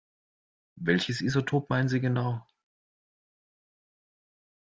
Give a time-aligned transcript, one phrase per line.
[0.79, 2.43] Welches Isotop meinen Sie genau?